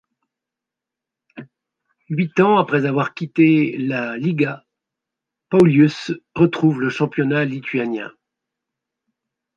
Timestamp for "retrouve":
6.33-6.81